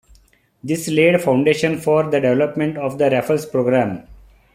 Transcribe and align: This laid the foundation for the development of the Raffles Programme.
This 0.63 0.87
laid 0.87 1.13
the 1.13 1.19
foundation 1.19 1.77
for 1.77 2.01
the 2.05 2.19
development 2.19 2.75
of 2.75 2.97
the 2.97 3.07
Raffles 3.11 3.45
Programme. 3.45 4.07